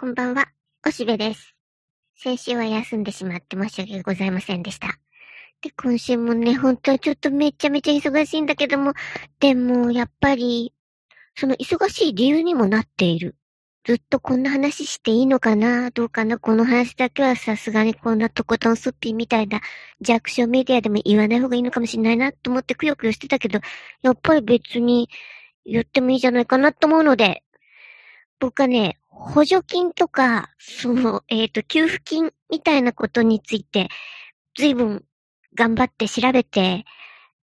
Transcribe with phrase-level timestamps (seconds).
[0.00, 0.46] こんばんは、
[0.86, 1.54] おしべです。
[2.16, 4.98] 先週は休んでしまって申し訳ございませんでした。
[5.60, 8.94] で、今週もね、本当はちょっとめちゃめちゃ忙しいんだけども、
[9.40, 10.72] でも、やっぱり、
[11.36, 13.36] その忙しい理由にもなっている。
[13.84, 15.90] ずっとこんな話していいのかな？
[15.90, 16.38] どうかな？
[16.38, 19.60] この話だけはさすがにこんなとことんすっぴんみたいな
[20.00, 23.60] 弱小メディアでも言わない方がいいのかもしれないなと思ってくよくよしてたけど、
[24.00, 25.10] やっぱり別に
[25.66, 27.42] 言ってもいいじゃないかなと思うので、
[28.38, 33.88] 僕はね、補助金とか、その、えっ、ー、と、給付金みたいなことについて、
[34.56, 35.04] 随分
[35.54, 36.86] 頑張って調べて、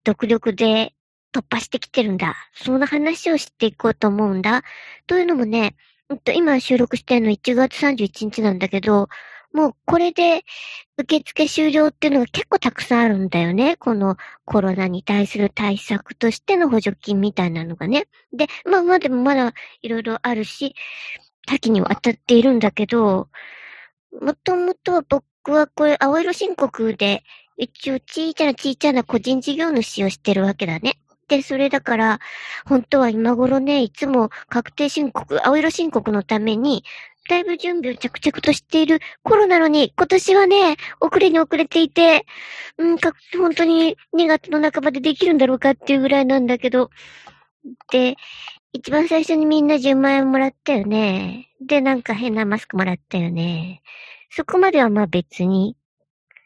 [0.06, 0.94] 独力で
[1.34, 2.36] 突破してきてるんだ。
[2.54, 4.64] そんな話をしていこうと思うんだ。
[5.08, 5.76] というのもね、
[6.34, 9.10] 今収録してるの1月31日なんだけど、
[9.54, 10.44] もうこれで
[10.98, 13.76] 受付終了っていうのが結構たくさんあるんだよね。
[13.76, 18.08] このコロナに対する対策としての補助金みたいなのがね。
[18.32, 20.76] で、まあまあでもまだいろいろあるし、
[21.48, 23.30] 多岐にわたっているんだけど、
[24.22, 27.24] もともとは僕はこれ青色申告で、
[27.56, 31.00] 一応小さな小さな個人事業主をしてるわけだね。
[31.28, 32.20] で、それだから、
[32.66, 36.84] 本当は今頃ね、いつも確定申告、青色申告のために、
[37.30, 42.26] だいぶ準備を着々としている頃なのに、今年はね、遅れに遅れていて、
[42.78, 46.90] うん、本当に2月の半ばでできるんだろうかっていうぐらいなんだけど、
[47.92, 48.16] で、
[48.74, 51.50] 一番最初にみんな10万円もらったよね。
[51.62, 53.82] で、なんか変なマスクもらったよね。
[54.30, 55.78] そこまではまあ別に、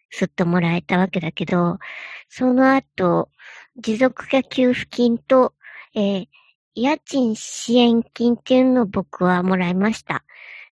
[0.09, 1.79] すっともらえたわけだけど、
[2.29, 3.29] その後、
[3.77, 5.53] 持続化給付金と、
[5.95, 6.27] えー、
[6.75, 10.23] 家賃支援金っていうのを僕はもらいました。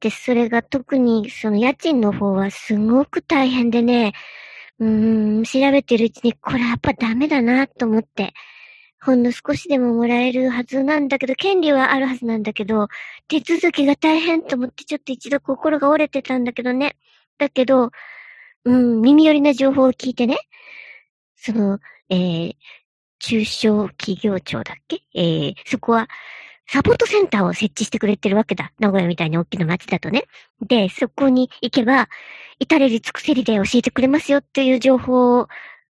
[0.01, 4.13] で、それが特にその家賃の方はすごく大変でね、
[4.79, 8.33] うーん、調べてるうちにこれやっぱダメだなと思って、
[9.05, 12.87] ほんの少しでももらえるはずなんだけど、権利はあるはずなんだけど、
[13.27, 16.97] 手続きが大変と思ってちょっと一度心が折れてたんだけどね。
[17.37, 17.91] だけど、
[18.65, 20.39] うん、耳寄りな情報を聞いてね、
[21.35, 21.81] その、
[22.11, 22.55] えー、
[23.19, 25.01] 中小企業庁だっけ？
[25.15, 26.09] えー、そこは、
[26.69, 28.73] サポートセンターを設置してくれてるわけだ。
[28.79, 30.27] 名古屋みたいに大きな街だとね。
[30.61, 32.09] で、そこに行けば、
[32.61, 35.49] 至れり尽くせりで教えてくれますよっていう情報を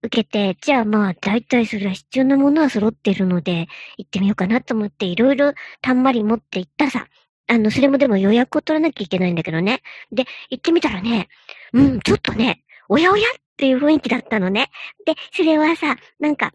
[0.06, 3.68] 受けて、じゃあまあ、大体それは必要なものは揃ってるので、
[3.98, 7.08] 行ってみようかなと思って、いろいろたんまり持って行ったさ。
[7.48, 9.82] あの、それもでも予約を取らなきゃいけないんだけどね。
[10.12, 11.28] で、行ってみたらね、
[11.74, 14.72] うん、ちょっとね、おやおやっていう雰囲気だったのね。
[15.06, 16.54] で、それはさ、なんか、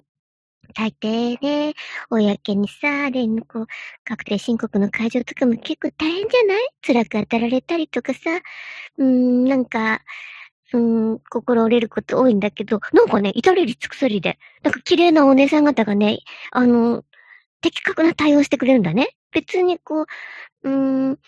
[0.75, 1.75] 大抵ね、
[2.11, 3.67] 公にさ、で、こう、
[4.05, 6.69] 確定申告の会場とかも結構大変じゃない？
[6.87, 8.21] 辛く当たられたりとかさ、
[8.99, 10.01] うーん、なんか、
[10.73, 16.21] うん、心折れること多いんだけど、なんかね、至れり尽くせりで、なんか綺麗なお姉さん方がね、
[16.53, 17.05] あの、
[17.61, 19.17] 的確な対応してくれるんだね。
[19.33, 20.07] 別にこ
[20.63, 20.71] う、う
[21.13, 21.19] ん、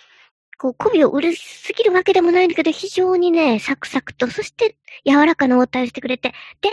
[0.59, 6.71] こう、媚びを売りすぎるわけでもないんだけど、非常にね、サクサクと、そして柔らかな応対をしてくれて、で、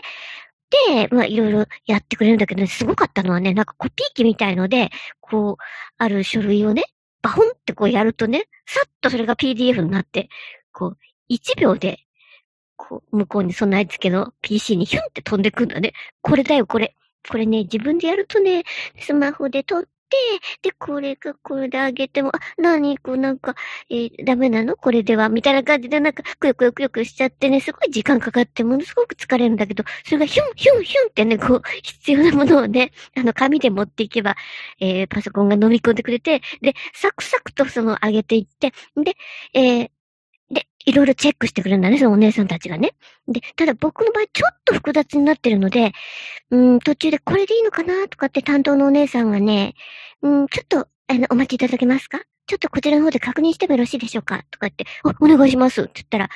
[0.96, 5.64] で、まあ、いろいろやってくれるんだけど、ね、すごかったのはね、なんかコピー機みたいので、こう、
[5.98, 6.84] ある書類をね、
[7.22, 10.30] バホンってこうやるとね、さっとそれが PDF になって、
[10.72, 10.98] こう、
[11.34, 12.00] 1秒で
[12.80, 15.92] こう、向こうに備え付けの PC にヒュンって飛んでくんだね。
[16.22, 16.96] これだよ、これ。
[17.30, 18.64] これね、自分でやるとね、
[18.98, 19.90] スマホで撮って、
[20.64, 23.56] で、これがこれであげても、あ、なに、こうなんか、
[23.90, 24.76] えー、ダメなの？
[24.76, 25.28] これでは？
[25.28, 34.36] みたいな感じでなんか、くよくよくよくしちゃってね、すごい時間かかって、ものすごく疲れるんだけど、それがヒュン、ヒュン、ヒュンってね、こう、必要なものをね、あの、紙で持っていけば、
[34.80, 39.16] えー、パソコンが飲み込んでくれて、で、サクサクとその上げていって、で、
[39.54, 39.90] えー、
[40.52, 42.94] で、いろいろチェックしてくるんだね、そのお姉さんたちがね。
[43.28, 45.92] で、ただ僕の場合ちょっと複雑になってるので、
[46.52, 49.76] うん、途中でこれでいいのかなとかって担当のお姉さんがね、
[50.22, 52.22] うん、ちょっと、あの、お待ちいただけますか？
[52.48, 54.44] ちょっとこちらの方で確認してもよろしいでしょうか？
[54.50, 56.30] とか言って、お、お願いしますって言ったら、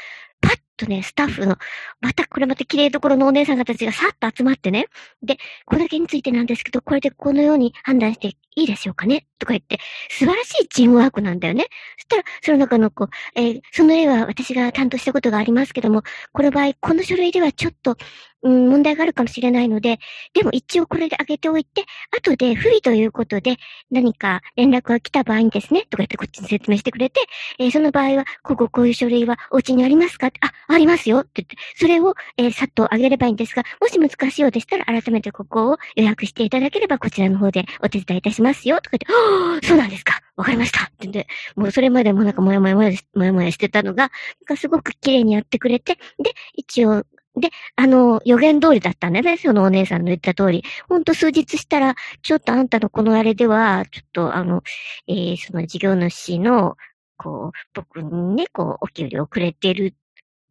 [0.83, 1.57] とね、スタッフの、
[2.01, 4.87] またこれまた綺麗どころのお姉さんたちがさっと集まってね。
[5.21, 9.25] で、これだけについてなんですけど、これでこのように判断していいでしょうかね？
[9.39, 9.79] とか言って、
[10.09, 11.65] 素晴らしいチームワークなんだよね。
[11.97, 17.97] そしたら、その中の子、えー、その絵は私が担当したことがありますけども、この場合、この書類ではちょっと、
[18.43, 19.99] うん、問題があるかもしれないので、
[20.33, 21.85] でも一応これで上げておいて、
[22.15, 23.57] 後で不備ということで
[23.89, 27.21] 何か連絡が来た場合にですね、とか言ってこっちに説明してくれて、
[27.57, 30.27] えー、その場合は、こここういう書類はお家にありますか？
[30.41, 31.19] あ、ありますよ。
[31.19, 40.19] って言って、それを、えー、さっと上げればいいんですが、もし難しいようでしたら改めてここを予約していただければこちらの方でお手伝いいたしますよ、とか言って、ああ、そうなんですか。
[40.35, 40.85] わかりました。
[40.85, 44.09] って言って、もうそれまでもなんかもやもやもやもやもやしてたのが、なん
[44.45, 47.03] かすごく綺麗にやってくれて、で、一応、
[47.35, 49.37] で、あの、予言通りだったんだね。
[49.37, 50.63] そのお姉さんの言った通り。
[50.87, 54.61] ほんと数日したら、ちょっとあんたのこのあれでは、ちょっとあの、
[55.07, 56.75] えー、その事業主の
[57.17, 59.95] こう、僕にね、こう、お給料くれてる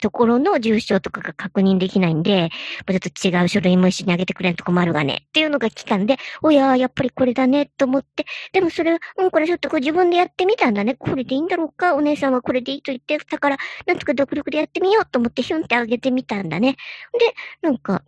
[0.03, 2.51] ところの住所とかが確認できないんで、
[2.87, 10.97] ちょっと違う書類も一緒にあげてくれんと困るがね、っていうのが期間で、おややっぱりこれだね、と思って、でもそれ、うん、これちょっとこう自分でやってみたんだね。
[10.97, 11.95] これでいいんだろうか？
[11.95, 13.57] お姉さんはこれでいいと言って、だから、
[13.87, 16.77] なんとか独力でやってみようと思ってヒュンってあげてみたんだね。
[17.13, 18.03] で、なんか、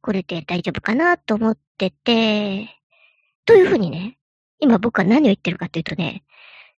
[0.00, 2.68] これで大丈夫かなと思ってて、
[3.44, 4.16] というふうにね、
[4.60, 6.22] 今僕は何を言ってるかというとね、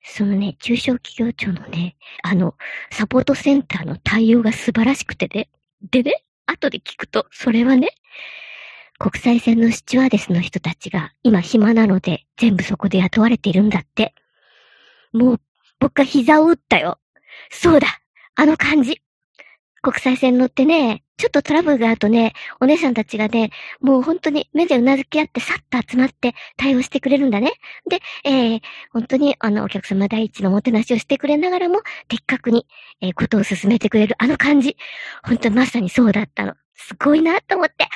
[0.03, 2.55] そのね、中小企業庁のね、あの、
[2.91, 5.49] サポートセンターの対応が素晴らしくてね。
[5.91, 7.89] でね、後で聞くと、それはね、
[8.97, 14.13] 国際線のスチュワーデスの人たちが今暇なので全部そこで雇われているんだって。
[15.11, 15.41] もう、
[15.79, 16.99] 僕は膝を打ったよ。
[17.49, 17.87] そうだ
[18.35, 19.01] あの感じ
[19.81, 27.51] 国際線乗ってね、ちょっとトラブルがあるとね、お姉さんたちがね、もう本当に目でうなずき合ってさっと集まって対応してくれるんだね。
[27.89, 28.61] で、えー、
[28.91, 32.67] 本当にあのお客様第一のもてなしをしてくれながらも、的確に、
[33.01, 34.77] えー、ことを進めてくれるあの感じ。
[35.23, 36.53] 本当まさにそうだったの。
[36.87, 37.83] すごいなと思って。
[37.83, 37.87] あ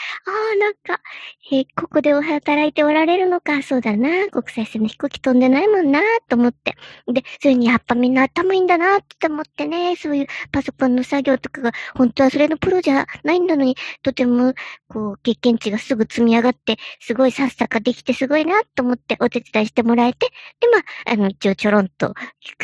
[0.53, 1.01] あ、なんか、
[1.51, 3.61] えー、ここでお働いておられるのか。
[3.63, 4.29] そうだな。
[4.29, 6.75] 国際線の飛行機飛んでないもんな、と思って。
[7.11, 9.95] で、それにやっぱみんな頭いいんだな、って思ってね。
[9.95, 14.53] そういうパソコンの作業とかが、本当はそれのプロじゃないんだのに、とても、
[14.87, 20.27] こう、経験値がすぐ積み上がって、すごいさっさかできてすごいな、と思ってお手伝いしてもらえて、
[20.59, 20.81] で、まあ、
[21.13, 22.13] あの、一応ちょろんと、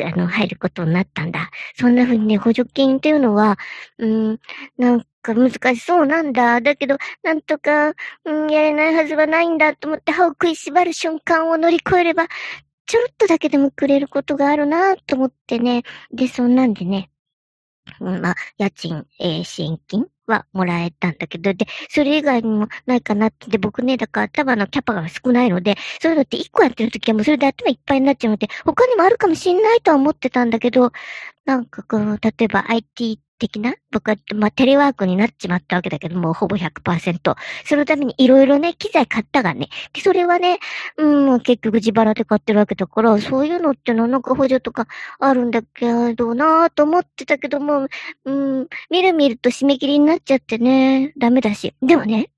[0.03, 1.50] あの、入ることになったんだ。
[1.75, 3.57] そんな風にね、補助金っていうのは、
[3.97, 4.39] うん、
[4.77, 6.62] なんか難しそうなんだ。
[6.62, 7.94] だけど、なんとか、
[8.25, 12.27] うん、やれないはずはないんだと思って歯を食いしばる瞬間を乗り越えれば、
[12.85, 15.83] ちょろっとだけでもくれることがあるなと思ってね。
[16.12, 17.09] で、そんなんでね。
[18.00, 30.91] うん、まあ、家賃、えー、支援金はもらえたんだけど、で、それ以外にもないかなって、で、僕ね、だから頭のキャパが少ないので、そういうのって一個やってるときはもうそれで頭いっぱいになっちゃうので、他にもあるかもしんないとは思ってたんだけど、
[31.45, 37.36] なんかこう、例えば IT 的な、僕は、まあ、テレワークになっちまったわけだけども、ほぼ100%。
[37.66, 39.70] そのためにいろいろね、機材買ったがね。
[39.94, 40.60] で、それはね、
[40.98, 44.86] うん、結局自腹で買ってるわけだから、そういうのってのなんか補助とか
[45.20, 47.88] あるんだけどなぁと思ってたけども、
[48.26, 51.74] うん、見る見ると締め切りになっちゃってね、ダメだし。
[51.82, 52.30] でもね、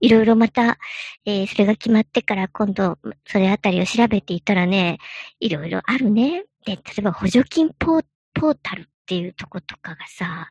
[0.00, 0.78] いろいろまた、
[1.24, 4.98] えー、それが決まってから今度、それあたりを調べていたらね、
[5.40, 6.44] いろいろあるね。
[6.66, 8.04] で、例えば補助金ポー
[8.34, 10.50] ポータルっていうとことかがさ、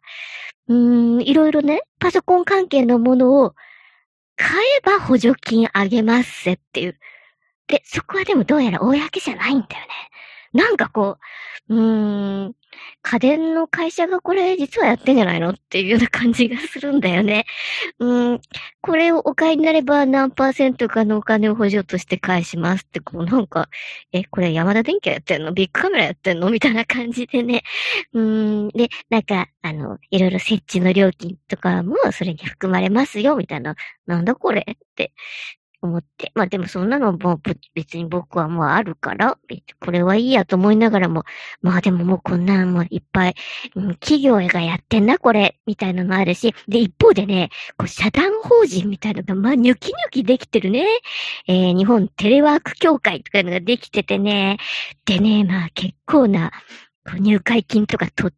[0.67, 3.55] うーん、いろいろね、パソコン関係のものを
[4.35, 6.99] 買えば補助金あげますぜっていう。
[7.67, 9.89] で、そこはでもどうやら公じゃないんだよね。
[10.53, 11.17] なんかこ
[11.69, 12.55] う、うーん、
[13.01, 17.45] 家電の会社がこれ実はやってんじゃないのっていうような感じがするんだよね。
[17.99, 18.41] うん、
[18.81, 23.69] これをお買いになれば何パーセントかのお金を補助として返しますって、こうなんか、
[24.13, 25.53] え、これ山田電機やってんの？
[25.53, 26.49] ビッグカメラやってんの？
[26.49, 27.63] みたいな感じでね。
[28.13, 33.75] うん、で、なんか、あの、いろいろ設置の料金とかもそれに含まれますよ、みたいな。
[34.05, 34.61] なんだこれ？
[34.61, 35.13] って。
[35.81, 36.31] 思って。
[36.35, 37.39] まあでもそんなのも
[37.73, 39.37] 別に僕はもうあるから、
[39.79, 41.23] これはいいやと思いながらも、
[41.61, 43.35] まあでももうこんなんもいっぱい、
[43.75, 50.85] うん、企業がやってんな、これ、みたいなのあるし、で、一方でね、こう、社団法人みたいなのが、まあ、ニョキニョキできてるね。
[51.47, 54.57] えー、日本テレワーク協会とかいうのができててね。
[55.05, 56.51] でね、まあ結構な、
[57.19, 58.33] 入会金とか取っ、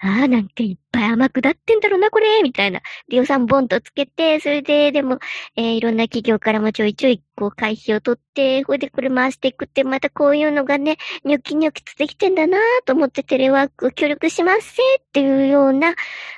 [0.00, 2.80] ああ、なんかいっぱい甘くなってんだろうな、これみたいな。
[3.08, 5.18] で、予算ボンとつけて、それで、でも、
[5.56, 15.94] えー、いろんな企業からもちょいちょい、こう、会費を取って、これでこれ回していくって、またこういうのがね、ニョキニョキつできてんだなと思ってテレワークを協力しますせっていうような、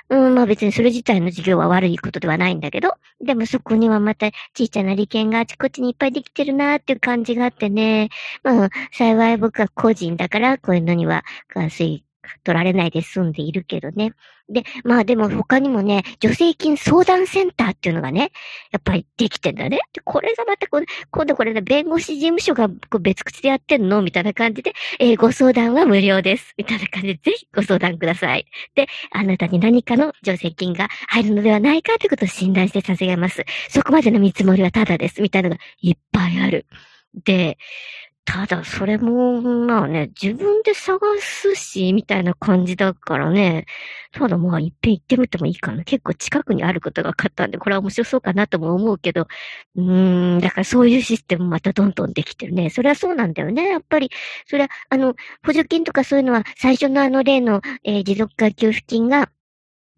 [0.09, 8.09] うん、まあ別にそれ自体の事業は悪いことではないんだけど、でもそこにはまた小さな利権があちこちにいっぱいできてるなっていう感じがあってね、
[8.43, 12.03] まあ、幸い僕は個人だから、こういうのには、関水
[12.43, 14.13] 取られないで済んでいるけどね。
[14.49, 18.31] で、まあでも他にもね、助成金相談センターっていうのがね、
[18.71, 19.79] やっぱりできてんだね。
[19.93, 26.53] で、これがまたこ今度これね、弁護士事務所が別口でやってんのみたいな感じで、えー、ご相談は無料です。
[26.57, 28.45] みたいな感じで、ぜひご相談ください。
[28.75, 33.45] で、あなたに何かの助成金が入るのではないかということを診断してさせます。
[33.69, 35.21] そこまでの見積もりはただです。
[35.21, 36.65] みたいなのがいっぱいある。
[37.25, 37.57] で、
[38.25, 43.65] ただ、それも、まあね、自分で探すし、みたいな感じだからね。
[44.11, 45.83] ただまあ、いっぺん行ってみてもいいかな。
[45.83, 49.27] 結構近くにあることが分かったんで、これは面白そうかなとも思うけど。
[49.75, 52.69] うーん、だからそういうシステムまたどんどんできてるね。
[52.69, 53.67] それはそうなんだよね。
[53.69, 54.09] やっぱり、
[54.45, 59.29] それは、あの、補助金とかそういうのは、最初のあの例の、えー、持続化給付金が、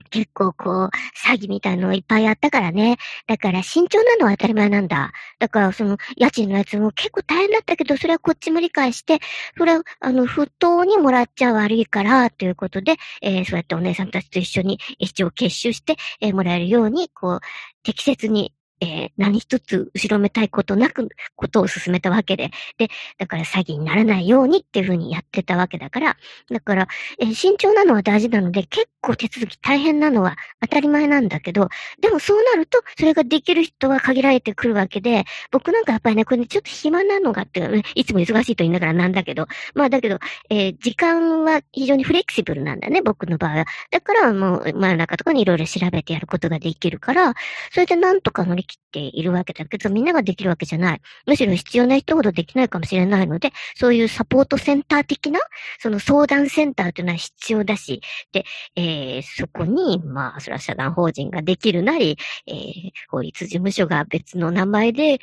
[0.09, 0.89] 結構こう、
[1.27, 2.97] 詐欺みたいのいっぱいあったからね。
[3.27, 5.11] だから慎重なのは当たり前なんだ。
[5.39, 9.19] だからその、家賃のやつも結構大変だったけど、それはこっちも理解して、
[9.57, 17.39] それは、あの、不当にもらっちゃ悪いから、ということで、えー、そうやってお姉さんたちと一緒に一応結集して、えー、もらえるように、こう、
[17.83, 26.17] 適切にえー、何一つ後ろめたいことなく、ことを進めたわけで、で、だから詐欺にならないようにっていうふうにやってたわけだから、
[26.51, 26.87] だから、
[27.19, 31.69] えー、慎重なのは大事なので、結構手続き大変なのは当たり前なんだけど、
[32.01, 43.65] でもそうなると、それができる人は限られてくるわけで、僕なんかやっぱりね、これね、ちょっと暇なのがっていうね、いつも忙しいと言いながらなんだけど、まあだけど、えー、時間は非常にフレキシブルなんだね、僕の場合は。
[43.91, 47.33] だからもう、真ん中とかにいろいろ調べてやることができるから、
[47.71, 51.01] それでなんとか乗りっているわけだけど、みんなができるわけじゃない。
[51.25, 55.39] むしろ必要な人ほどできないかもしれないので、そういうサポートセンター的な、
[55.79, 58.01] その相談センターというのは必要だし、
[58.31, 65.19] で、えー、そこに、まあ、それは社団法人ができるなり、えー、法律事務所が別の名前で、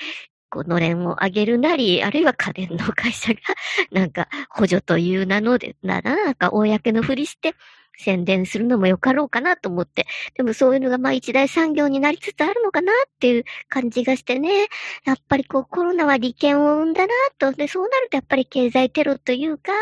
[0.51, 3.41] こう、のれんをあげるなり、あるいは家電の会社が、
[3.93, 7.55] なんか、補助という名ので、なら、なんか、公のふりして、
[7.97, 10.07] 宣伝するのもよかろうかなと思って。
[10.37, 14.69] でもそういうのがまあ一大産業になりつつあるのかなっていう感じがしてね。
[15.05, 17.53] やっぱりこうコロナは利権を生んだなと。
[17.53, 19.73] で、そうなるとやっぱり経済テロというか、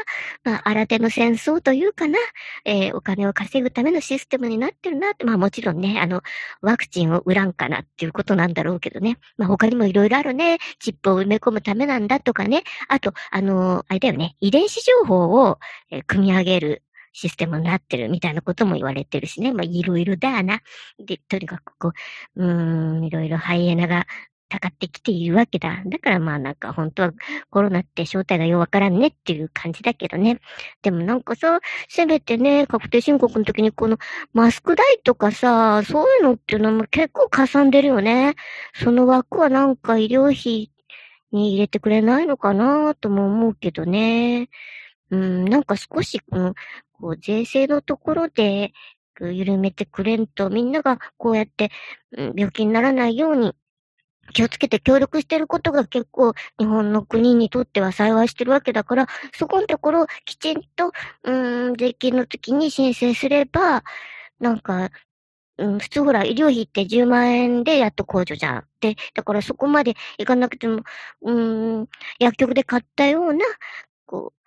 [0.45, 2.19] まあ新手の戦争というかな。
[2.65, 5.25] えー、お金を稼ぐためのシステムになってるなって。
[5.25, 6.23] まあもちろんね、あの、
[6.61, 9.19] ワクチンを売らんかなっていうことなんだろうけどね。
[9.37, 10.59] まあ他にもいろいろあるね。
[10.81, 12.65] チップを埋め込むためなんだとかね。
[12.88, 14.37] あと、あのー、あれだよね。
[14.41, 15.59] 遺伝子情報を、
[15.91, 16.83] えー、組み上げる
[17.18, 19.52] システムになってるみたいなことも言われてるしね。
[19.52, 20.60] まあ、いろいろだな。
[21.04, 21.92] で、とにかくこ
[22.37, 24.06] う、うん、いろいろハイエナが
[24.48, 25.82] たかってきているわけだ。
[25.84, 27.12] だからまあなんか本当は
[27.50, 30.38] コロナって正体がようわからんねっていう感じだけどね。
[30.82, 31.58] でもなんかさ、
[31.88, 33.98] せめてね、確定申告の時にこの
[34.32, 38.37] マスク代とかさ、そういうのっていうのも結構かさんでるよね。
[38.75, 40.70] その枠はなんか医療費
[41.32, 44.48] に入れてくれないのかなとも思うけどね。
[45.11, 46.55] うん、なんか少しこの
[47.00, 48.73] こう、税制のところで、
[49.21, 51.71] 緩めてくれんと、みんながこうやって、
[52.12, 53.55] うん、病気にならないように、
[54.35, 60.93] 気をつけて協力してることが結構日本の国にとっては幸いしてるわけだから、そこのところきちんと、
[61.25, 63.85] うん、税金の時に申請すれば、
[64.38, 64.91] なんか、
[65.57, 68.65] うん、普通ほら、医療費って10万円でやっと控除じゃん。
[68.81, 70.83] で、だからそこまでいかなくても、
[71.23, 71.88] うん、
[72.21, 73.45] 薬局で買ったような、
[74.07, 74.38] こう、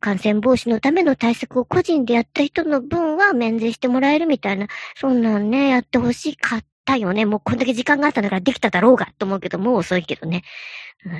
[0.00, 4.66] 感染防止のための対策を個人でやった人の分は免税してもらえるみたいな、
[4.96, 7.26] そんなんね、やってほしかったよね。
[7.26, 10.42] もうこんだけ時間があったんだからできただろうが、と思うけど、もう遅いけどね。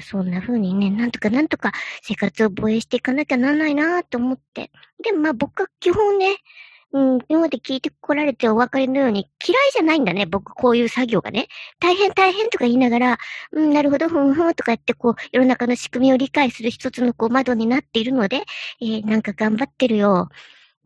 [0.02, 1.72] そんな風にね、なんとかなんとか
[2.02, 4.70] 生活を防衛していかなきゃなんないなと思って。
[5.02, 6.36] でまあ僕は基本ね、
[6.92, 11.46] うん、今まで聞いてこられてお分かりのように、嫌いじゃないんだね、僕、こういう作業がね。
[11.78, 13.18] 大変大変とか言いながら、
[13.52, 18.42] うん、なるほど、ふんふんとか言って、こう、世の中の仕組みを理解する一つのこう窓になっているので、
[18.80, 20.30] えー、なんか頑張ってるよ。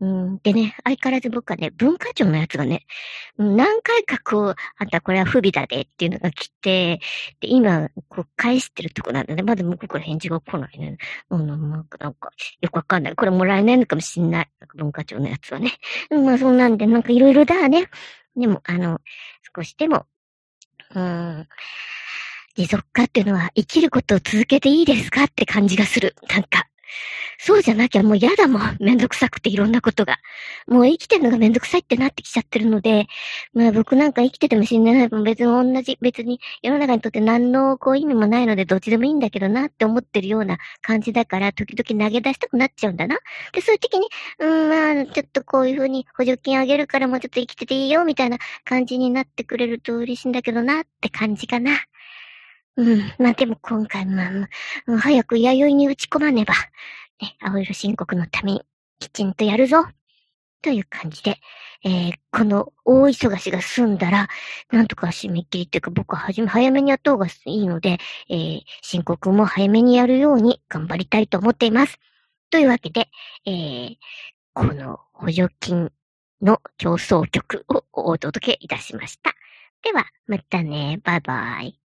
[0.01, 2.85] うん、でね、相変わらず僕はね、文化庁のやつがね、
[3.39, 6.99] 何回かこう、あんたこれは不備だでっていうのが来て、
[7.41, 9.43] で、今、こう、返してるとこなんだね。
[9.43, 10.99] まだ向こうから返事が来ないね。
[11.31, 13.15] うん、なんか、なんか、よくわかんない。
[13.15, 14.51] これもらえないのかもしんない。
[14.75, 15.73] 文化庁のやつはね。
[16.11, 17.89] うん、まあそんなんで、なんかいろいろだね。
[18.37, 19.01] でも、あの、
[19.57, 20.07] 少しでも、
[20.95, 21.49] うん、
[22.57, 26.17] 持続化っていうのは生きることを続けていいですかって感じがする。
[26.29, 26.67] なんか。
[27.39, 28.77] そうじゃなきゃもう嫌だもん。
[28.81, 30.19] めんどくさくていろんなことが。
[30.67, 33.07] もう生きてるのがめんどくさいってなってきちゃってるので、
[33.53, 43.19] まあ僕なんか生きてても死んでないも別に同じ、別に世の中にとって何のこう意味もないのでどっちでもいいんだけどなって思ってるような感じだから、時々投げ出したくなっちゃうんだな。
[43.53, 51.73] で、そういう時に、うん、まあ、ちょっとこういうふうに補助金あげるからもうちょっと生きてていいよみたいな感じになってくれると嬉しいんだけどなって感じかな。
[52.77, 52.99] うん。
[53.19, 54.23] まあでも今回も、
[54.99, 56.55] 早く弥生に打ち込まねば。
[57.21, 58.63] ね、青色申告のために
[58.99, 59.87] きちんとやるぞ
[60.63, 61.39] という感じで、
[61.85, 64.29] えー、この大忙しが済んだら、
[64.73, 67.99] なんとか締め切りっていうか僕ははじめ早めにやった方がいいので、
[68.31, 71.99] えー、申告も早めにやるように頑張りたいと思っています。
[72.51, 73.09] というわけで、
[73.45, 73.97] えー、
[74.55, 75.93] この補助金
[76.41, 79.35] の競争曲をお届けいたしました。
[79.83, 80.99] では、またね。
[81.05, 81.84] バイバイ。